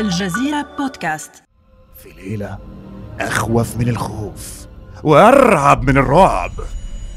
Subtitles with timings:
[0.00, 1.30] الجزيرة بودكاست.
[2.02, 2.58] في ليلة
[3.20, 4.66] أخوف من الخوف
[5.02, 6.50] وأرعب من الرعب.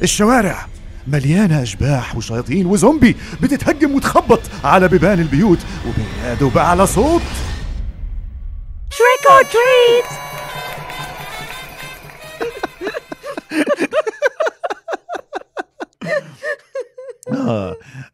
[0.04, 0.65] الشوارع
[1.07, 7.21] مليانة أشباح وشياطين وزومبي بتتهجم وتخبط على بيبان البيوت وبينادوا بأعلى صوت.
[8.91, 10.30] Trick or treat!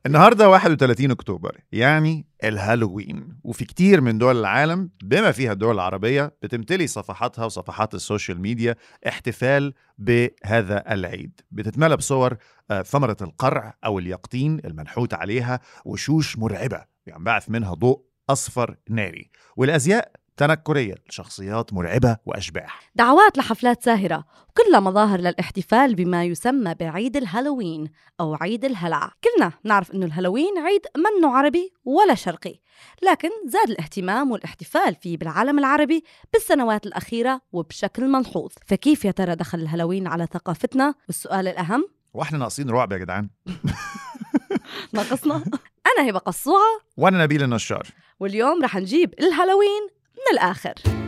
[0.07, 3.39] النهارده 31 أكتوبر يعني الهالوين.
[3.43, 8.75] وفي كتير من دول العالم بما فيها الدول العربية بتمتلي صفحاتها وصفحات ال social media
[9.07, 11.41] احتفال بهذا العيد.
[11.51, 12.37] بتتملى بصور
[12.71, 19.29] آه، ثمرة القرع أو اليقطين المنحوت عليها وشوش مرعبة ينبعث منها ضوء أصفر ناري.
[19.55, 22.91] والأزياء تنكرية لشخصيات مرعبة وأشباح.
[22.95, 24.25] دعوات لحفلات ساهرة.
[24.49, 29.11] وكلها مظاهر للاحتفال بما يسمى بعيد الهالوين أو عيد الهلع.
[29.23, 32.59] كلنا نعرف أنه الهالوين عيد منه عربي ولا شرقي.
[33.03, 38.51] لكن زاد الاهتمام والاحتفال فيه بالعالم العربي بالسنوات الأخيرة وبشكل ملحوظ.
[38.67, 43.29] فكيف يا ترى دخل الهالوين على ثقافتنا؟ والسؤال الأهم؟ وإحنا ناقصين رعب يا جدعان.
[44.93, 45.43] ناقصنا؟
[45.87, 46.79] أنا هبة قصوعة.
[46.97, 47.87] وأنا نبيل النشار.
[48.19, 49.96] واليوم رح نجيب الهالوين.
[50.17, 51.06] من الآخر.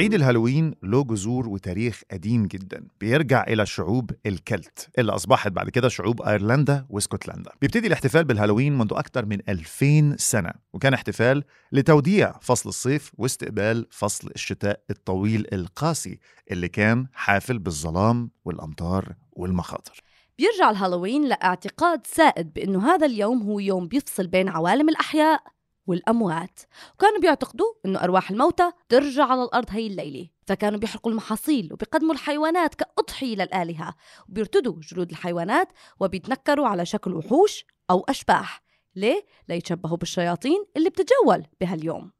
[0.00, 2.86] عيد الهالوين له جذور وتاريخ قديم جدا.
[3.00, 7.50] بيرجع إلى شعوب الكلت اللي أصبحت بعد كده شعوب أيرلندا واسكتلندا.
[7.60, 14.30] بيبتدي الاحتفال بالهالوين منذ أكثر من 2000 سنة وكان احتفال لتوديع فصل الصيف واستقبال فصل
[14.34, 16.18] الشتاء الطويل القاسي
[16.50, 20.00] اللي كان حافل بالظلام والأمطار والمخاطر.
[20.38, 25.42] بيرجع الهالوين لإعتقاد سائد بأنه هذا اليوم هو يوم بيفصل بين عوالم الأحياء
[25.90, 26.60] والأموات.
[26.94, 30.28] وكانوا بيعتقدوا أنه أرواح الموتى ترجع على الأرض هي الليلة.
[30.46, 33.94] فكانوا بيحرقوا المحاصيل وبيقدموا الحيوانات كأضحية للآلهة.
[34.28, 35.68] وبيرتدوا جلود الحيوانات
[36.00, 38.62] وبيتنكروا على شكل وحوش أو أشباح.
[38.96, 42.12] ليه؟ ليتشبهوا بالشياطين اللي بتتجول بهاليوم.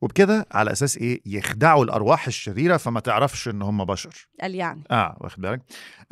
[0.00, 4.28] وبكده على أساس إيه؟ يخدعوا الأرواح الشريرة فما تعرفش إن هم بشر.
[4.40, 4.82] قال يعني.
[4.90, 5.60] آه واخد بالك؟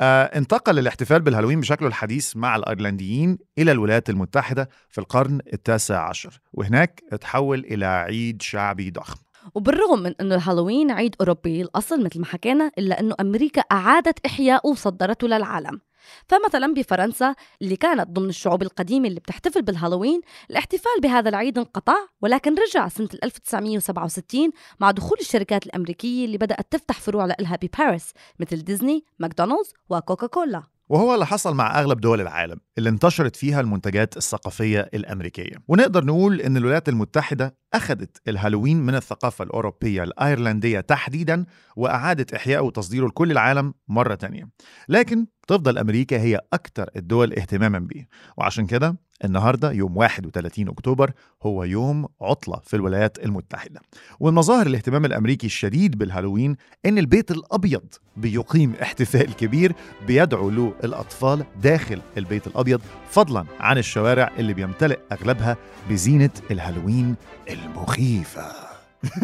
[0.01, 6.39] آه انتقل الاحتفال بالهالوين بشكله الحديث مع الأيرلنديين إلى الولايات المتحدة في القرن التاسع عشر
[6.53, 9.17] وهناك اتحول إلى عيد شعبي ضخم.
[9.55, 14.67] وبالرغم من إنه الهالوين عيد أوروبي الأصل مثل ما حكينا إلا إنه أمريكا أعادت إحياءه
[14.67, 15.81] وصدرته للعالم.
[16.27, 22.55] فمثلا بفرنسا اللي كانت ضمن الشعوب القديمة اللي بتحتفل بالهالوين الاحتفال بهذا العيد انقطع ولكن
[22.55, 29.05] رجع سنة 1967 مع دخول الشركات الأمريكية اللي بدأت تفتح فروع لها بباريس مثل ديزني،
[29.19, 34.89] ماكدونالدز وكوكا كولا وهو اللي حصل مع أغلب دول العالم اللي انتشرت فيها المنتجات الثقافية
[34.93, 35.55] الأمريكية.
[35.67, 43.07] ونقدر نقول إن الولايات المتحدة أخذت الهالوين من الثقافة الأوروبية الأيرلندية تحديدا وأعادت احيائه وتصديره
[43.07, 44.49] لكل العالم مرة تانية.
[44.89, 48.05] لكن تفضل أمريكا هي أكثر الدول اهتماما به
[48.37, 51.11] وعشان كده النهارده يوم 31 أكتوبر
[51.43, 53.81] هو يوم عطلة في الولايات المتحدة.
[54.19, 56.55] ومن مظاهر الاهتمام الأمريكي الشديد بالهالوين
[56.85, 59.73] إن البيت الأبيض بيقيم احتفال كبير
[60.07, 65.57] بيدعو له الاطفال داخل البيت الأبيض فضلا عن الشوارع اللي بيمتلئ أغلبها
[65.89, 67.15] بزينة الهالوين
[67.49, 68.67] المخيفة.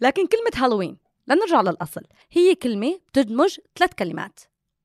[0.00, 0.96] لكن كلمة هالوين
[1.28, 4.40] لنرجع للأصل هي كلمة بتدمج ثلاث كلمات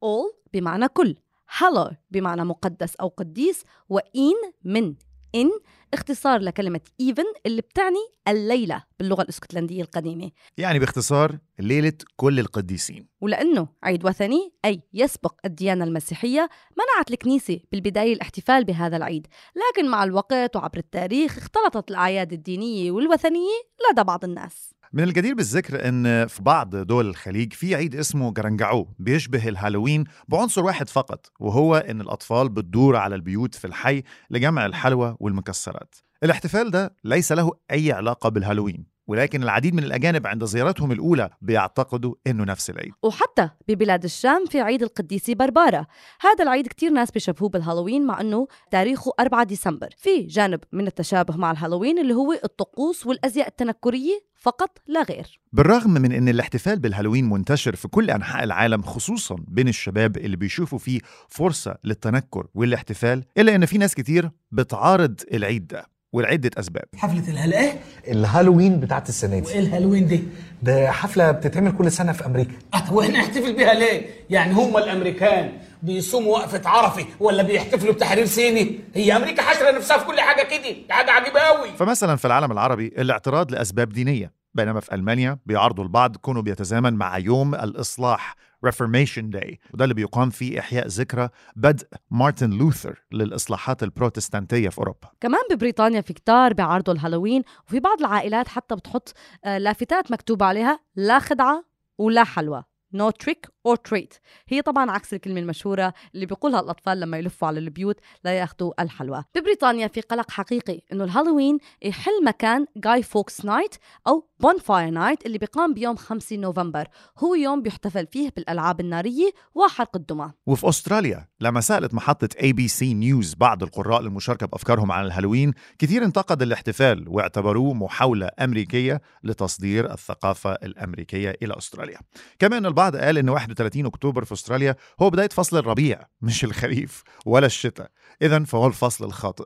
[0.05, 1.15] all بمعنى كل.
[1.57, 4.33] هالو بمعنى مقدس أو قديس وإن
[4.63, 4.95] من.
[5.35, 5.49] إن
[5.93, 10.31] اختصار لكلمة even اللي بتعني الليلة باللغة الإسكتلندية القديمة.
[10.57, 13.07] يعني باختصار ليلة كل القديسين.
[13.21, 19.27] ولأنه عيد وثني أي يسبق الديانة المسيحية منعت الكنيسة بالبداية الاحتفال بهذا العيد.
[19.55, 23.61] لكن مع الوقت وعبر التاريخ اختلطت الأعياد الدينية والوثنية
[23.91, 24.73] لدى بعض الناس.
[24.93, 30.63] من الجدير بالذكر إن في بعض دول الخليج في عيد اسمه جرنجعو بيشبه الهالوين بعنصر
[30.63, 35.95] واحد فقط وهو إن الأطفال بتدور على البيوت في الحي لجمع الحلوى والمكسرات.
[36.23, 38.85] الاحتفال ده ليس له أي علاقة بالهالوين.
[39.09, 42.93] ولكن العديد من الأجانب عند زيارتهم الأولى بيعتقدوا إنه نفس العيد.
[43.03, 45.87] وحتى ببلاد الشام في عيد القديسة بربارة.
[46.21, 49.89] هذا العيد كتير ناس بيشبهوه بالهالوين مع أنه تاريخه 4 ديسمبر.
[49.97, 55.39] في جانب من التشابه مع الهالوين اللي هو الطقوس والأزياء التنكرية فقط لا غير.
[55.53, 60.79] بالرغم من إن الاحتفال بالهالوين منتشر في كل أنحاء العالم خصوصا بين الشباب اللي بيشوفوا
[60.79, 65.98] فيه فرصة للتنكر والاحتفال إلا إن في ناس كتير بتعارض العيد ده.
[66.13, 66.83] ولعدة أسباب.
[66.97, 67.73] حفلة الهلا
[68.07, 69.47] الهالوين بتاعت السنة دي.
[69.47, 70.23] وإيه الهالوين دي؟
[70.63, 72.51] ده حفلة بتتعمل كل سنة في أمريكا.
[72.73, 75.51] أه، وإحنا نحتفل بيها ليه؟ يعني هم الأمريكان
[75.83, 80.61] بيصوموا وقفة عرفة ولا بيحتفلوا بتحرير سينا؟ هي أمريكا حاشرة نفسها في كل حاجة كده.
[80.71, 81.69] دي حاجة عجيبة أوي.
[81.77, 87.17] فمثلا في العالم العربي الاعتراض لأسباب دينية بينما في ألمانيا بيعارضوا البعض كونه بيتزامن مع
[87.17, 88.35] يوم الإصلاح.
[88.65, 89.55] Reformation Day.
[89.73, 95.07] وده اللي بيقام فيه إحياء ذكرى بدء مارتن لوثر للإصلاحات البروتستانتية في أوروبا.
[95.21, 99.13] كمان ببريطانيا في كتار بيعارضوا الهالوين وفي بعض العائلات حتى بتحط
[99.45, 101.65] آه، لافتات مكتوب عليها لا خدعة
[101.97, 102.63] ولا حلوى.
[102.95, 104.19] No trick or treat.
[104.47, 109.23] هي طبعا عكس الكلمة المشهورة اللي بيقولها الأطفال لما يلفوا على البيوت ليأخذوا الحلوى.
[109.35, 113.75] ببريطانيا في قلق حقيقي إنه الهالوين يحل مكان Guy Fawkes Night
[114.07, 116.87] أو Bonfire Night اللي بيقام بيوم 5 نوفمبر.
[117.17, 120.31] هو يوم بيحتفل فيه بالألعاب النارية وحرق الدمى.
[120.45, 126.41] وفي أستراليا لما سألت محطة ABC News بعض القراء للمشاركة بأفكارهم عن الهالوين كثير انتقد
[126.41, 131.99] الاحتفال واعتبروه محاولة أمريكية لتصدير الثقافة الأمريكية إلى أستراليا.
[132.39, 137.45] كمان البعض قال إن 31 أكتوبر في أستراليا هو بداية فصل الربيع مش الخريف ولا
[137.45, 137.91] الشتاء.
[138.21, 139.43] إذا فهو الفصل الخاطئ.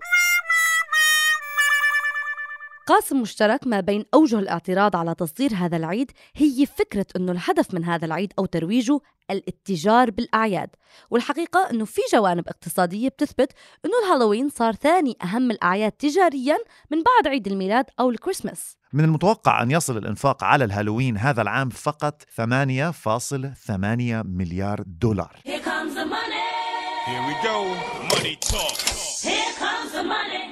[2.88, 7.84] قاسم مشترك ما بين أوجه الاعتراض على تصدير هذا العيد هي فكرة أنه الهدف من
[7.86, 9.00] هذا العيد أو ترويجه
[9.32, 10.70] الاتجار بالأعياد.
[11.10, 13.52] والحقيقة أنه في جوانب اقتصادية بتثبت
[13.86, 16.58] أنه الهالوين صار ثاني أهم الأعياد تجاريا
[16.92, 18.78] من بعد عيد الميلاد أو الكريسماس.
[18.94, 22.36] من المتوقع أن يصل الإنفاق على الهالوين هذا العام فقط 8.8
[24.26, 26.48] مليار دولار Here comes the money.
[27.08, 27.58] Here we go.
[28.16, 28.78] Money talk.
[29.30, 30.43] Here comes the money.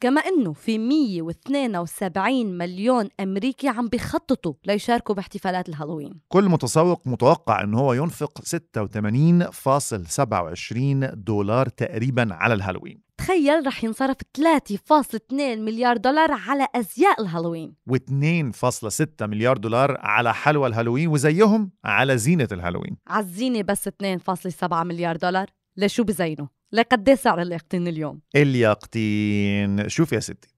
[0.00, 6.20] كما أنه في 172 مليون أمريكي عم بيخططوا ليشاركوا باحتفالات الهالوين.
[6.28, 13.02] كل متسوق متوقع أن هو ينفق 86.27 دولار تقريبا على الهالوين.
[13.18, 17.74] تخيل رح ينصرف 3.2 مليار دولار على أزياء الهالوين.
[17.90, 22.96] و2.6 مليار دولار على حلوى الهالوين وزيهم على زينة الهالوين.
[23.06, 28.20] ع زينة بس 2.7 مليار دولار؟ لشو بزينوا؟ لقد سعر اليقطين اليوم.
[28.36, 29.88] اليقطين.
[29.88, 30.48] شوف يا ستي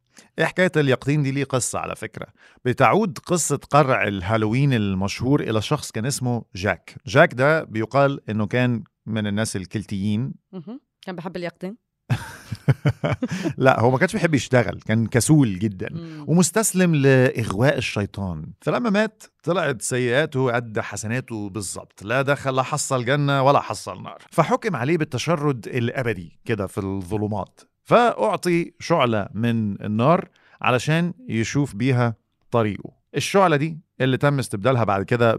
[0.40, 2.26] حكاية اليقطين دي ليه قصة على فكرة.
[2.64, 6.94] بتعود قصة قرع الهالوين المشهور إلى شخص كان اسمه جاك.
[7.06, 10.34] جاك ده بيقال إنه كان من الناس الكلتيين.
[11.02, 11.76] كان بحب اليقطين.
[13.58, 15.88] لا هو ما كانش بيحب يشتغل كان كسول جدا.
[16.26, 18.46] ومستسلم لإغواء الشيطان.
[18.60, 22.02] فلما مات طلعت سيئاته قد حسناته بالظبط.
[22.02, 24.18] لا دخل لا حصل جنة ولا حصل نار.
[24.30, 27.60] فحكم عليه بالتشرد الأبدي كده في الظلمات.
[27.84, 30.28] فأعطي شعلة من النار
[30.60, 32.14] علشان يشوف بيها
[32.50, 32.90] طريقه.
[33.16, 35.36] الشعلة دي اللي تم استبدالها بعد كده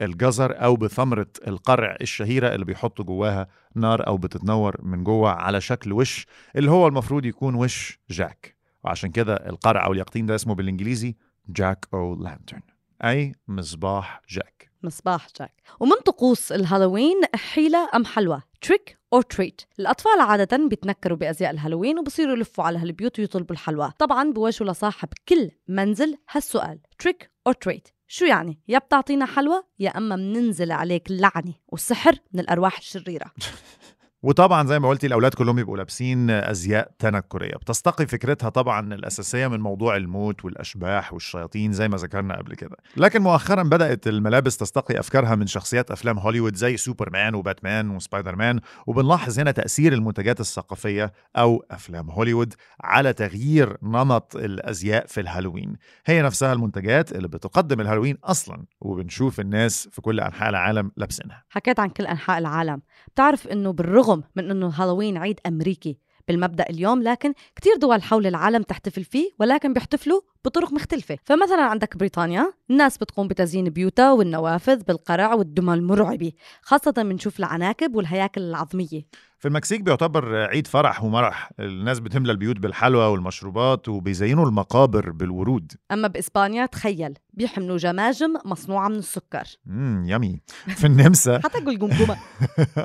[0.00, 5.92] بالجزر أو بثمرة القرع الشهيرة اللي بيحطوا جواها نار أو بتتنور من جوه على شكل
[5.92, 6.26] وش
[6.56, 8.56] اللي هو المفروض يكون وش جاك.
[8.84, 11.16] وعشان كده القرع أو اليقطين ده اسمه بالإنجليزي
[11.48, 12.62] Jack O'Lantern
[13.04, 14.70] أي مصباح جاك.
[14.82, 15.62] مصباح جاك.
[15.80, 22.32] ومن طقوس الهالوين حيلة أم حلوى؟ trick or treat الأطفال عادة بيتنكروا بأزياء الهالوين وبصيروا
[22.36, 23.92] يلفوا على هالبيوت ويطلبوا الحلوى.
[23.98, 26.80] طبعا بوجهوا لصاحب كل منزل هالسؤال.
[26.98, 32.40] trick or treat شو يعني؟ يا بتعطينا حلوى يا أما مننزل عليك لعنة والسحر من
[32.40, 33.32] الأرواح الشريرة.
[34.22, 37.54] وطبعا زي ما قلتي الأولاد كلهم يبقوا لابسين أزياء تنكرية.
[37.56, 42.76] بتستقي فكرتها طبعا الأساسية من موضوع الموت والأشباح والشياطين زي ما ذكرنا قبل كده.
[42.96, 48.60] لكن مؤخرا بدأت الملابس تستقي أفكارها من شخصيات أفلام هوليوود زي سوبرمان وباتمان وسبايدر مان
[48.86, 55.76] وبنلاحظ هنا تأثير المنتجات الثقافية أو أفلام هوليوود على تغيير نمط الأزياء في الهالوين.
[56.06, 61.44] هي نفسها المنتجات اللي بتقدم الهالوين أصلا وبنشوف الناس في كل أنحاء العالم لابسينها.
[61.50, 62.82] حكيت عن كل أنحاء العالم.
[63.14, 65.98] بتعرف أنه بالرغم من أنه الهالوين عيد أمريكي
[66.28, 71.18] بالمبدأ اليوم لكن كتير دول حول العالم تحتفل فيه ولكن بيحتفلوا بطرق مختلفة.
[71.24, 76.32] فمثلا عندك بريطانيا الناس بتقوم بتزيين بيوتها والنوافذ بالقرع والدمى المرعبة
[76.62, 79.02] خاصة بنشوف العناكب والهياكل العظمية.
[79.38, 81.50] في المكسيك بيعتبر عيد فرح ومرح.
[81.60, 85.72] الناس بتملى البيوت بالحلوى والمشروبات وبيزينوا المقابر بالورود.
[85.92, 89.44] أما بإسبانيا تخيل بيحملوا جماجم مصنوعة من السكر.
[89.66, 90.40] امم يمي.
[90.68, 91.38] في النمسا.
[91.44, 92.16] حتى قول جمجمة.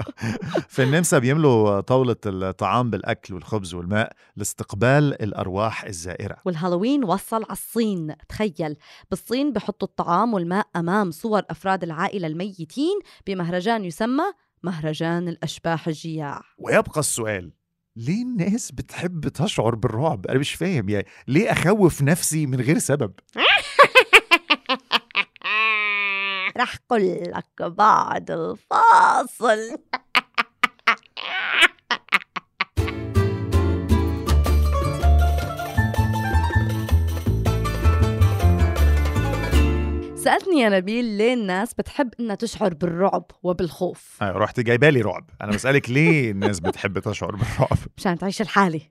[0.75, 6.37] في النمسا بيملوا طاولة الطعام بالأكل والخبز والماء لاستقبال الأرواح الزائرة.
[6.45, 8.77] والهالوين وصل على الصين تخيل
[9.09, 14.23] بالصين بحطوا الطعام والماء أمام صور أفراد العائلة الميتين بمهرجان يسمى
[14.63, 17.51] مهرجان الأشباح الجياع ويبقى السؤال
[17.95, 23.13] ليه الناس بتحب تشعر بالرعب؟ أنا مش فاهم يعني ليه أخوف نفسي من غير سبب؟
[26.57, 29.77] رح قل لك بعد الفاصل
[40.57, 45.29] يا نبيل ليه الناس بتحب إنها تشعر بالرعب وبالخوف؟ أيوة رحت جايبالي رعب.
[45.41, 48.81] أنا بسألك ليه الناس بتحب تشعر بالرعب؟ مشان تعيش الحالة.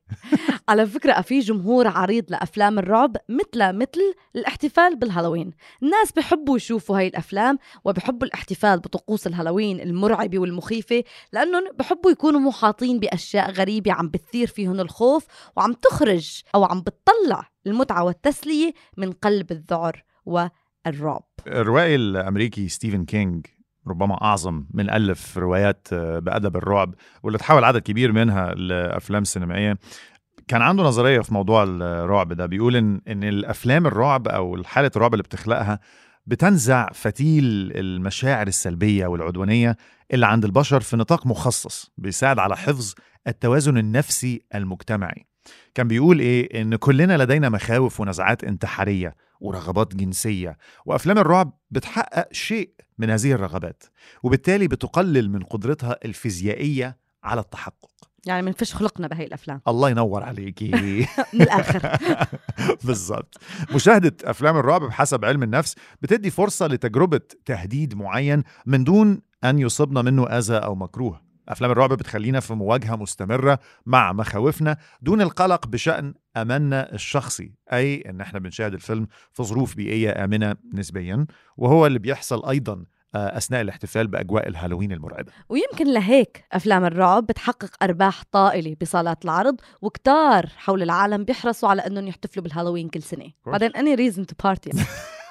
[0.68, 5.50] على فكرة في جمهور عريض لأفلام الرعب مثل مثل الاحتفال بالهالوين.
[5.83, 12.99] الناس بحبوا يشوفوا هاي الأفلام وبحبوا الاحتفال بطقوس الهالوين المرعبة والمخيفة لأنهم بحبوا يكونوا محاطين
[13.00, 19.52] بأشياء غريبة عم بتثير فيهم الخوف وعم تخرج أو عم بتطلع المتعة والتسلية من قلب
[19.52, 21.34] الذعر والرعب.
[21.47, 23.47] الروائي الأمريكي ستيفن كينج
[23.87, 29.79] ربما أعظم من ألف روايات آه، بأدب الرعب واللي تحول عدد كبير منها لأفلام سينمائية.
[30.49, 35.15] كان عنده نظرية في موضوع الرعب ده بيقول إن إن الأفلام الرعب أو حالة الرعب
[35.15, 35.81] اللي بتخلقها
[36.27, 39.77] بتنزع فتيل المشاعر السلبية والعدوانية
[40.13, 42.95] اللي عند البشر في نطاق مخصص بيساعد على حفظ
[43.27, 45.27] التوازن النفسي المجتمعي.
[45.75, 52.71] كان بيقول إيه؟ إن كلنا لدينا مخاوف ونزعات انتحارية ورغبات جنسية وأفلام الرعب بتحقق شيء
[52.99, 53.83] من هذه الرغبات
[54.23, 57.91] وبالتالي بتقلل من قدرتها الفيزيائية على التحقق.
[58.27, 59.61] يعني من فيش خلقنا بهاي الأفلام.
[59.69, 60.71] الله ينور عليكي
[61.35, 61.99] من الآخر.
[62.87, 63.35] بالظبط
[63.75, 70.03] مشاهدة أفلام الرعب بحسب علم النفس بتدي فرصة لتجربة تهديد معين من دون أن يصيبنا
[70.03, 71.21] منه أذى أو مكروه.
[71.49, 78.21] أفلام الرعب بتخلينا في مواجهة مستمرة مع مخاوفنا دون القلق بشأن أماننا الشخصي أي إن
[78.21, 82.85] إحنا بنشاهد الفيلم في ظروف بيئية آمنة نسبيا وهو اللي بيحصل أيضا
[83.15, 85.33] آه، أثناء الاحتفال بأجواء الهالوين المرعبة.
[85.49, 92.07] ويمكن لهيك أفلام الرعب بتحقق أرباح طائلة بصالات العرض وكتار حول العالم بيحرصوا على أنهم
[92.07, 93.27] يحتفلوا بالهالوين كل سنة.
[93.47, 94.79] بعدين any reason to party.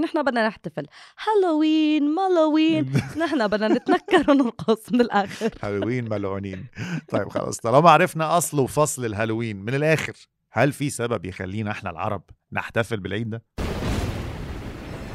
[0.00, 0.86] نحن بدنا نحتفل
[1.26, 2.92] هالوين مالوين
[3.24, 6.66] نحن بدنا نتنكر ونرقص من الآخر هالوين ملعونين
[7.08, 10.12] طيب خلاص طالما عرفنا أصل وفصل الهالوين من الآخر
[10.52, 13.42] هل في سبب يخلينا إحنا العرب نحتفل بالعيد ده؟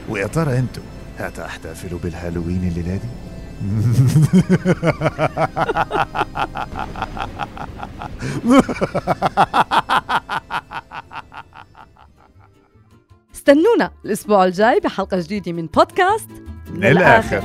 [0.10, 0.84] ويا ترى أنتوا
[1.18, 3.08] هتحتفلوا بالهالوين الليلة دي؟
[13.50, 16.30] استنونا الأسبوع الجاي بحلقة جديدة من بودكاست
[16.74, 17.44] للآخر.